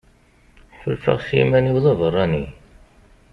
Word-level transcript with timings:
Ḥulfaɣ 0.79 1.17
s 1.27 1.29
yiman-iw 1.37 1.77
d 1.83 1.85
abeṛṛani. 1.91 2.45